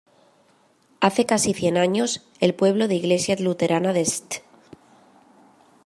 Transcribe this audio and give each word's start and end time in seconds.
Hace 0.99 1.27
casi 1.27 1.53
cien 1.53 1.77
años, 1.77 2.25
el 2.39 2.55
pueblo 2.55 2.87
de 2.87 2.95
Iglesia 2.95 3.35
Luterana 3.39 3.93
de 3.93 4.01
St. 4.01 4.43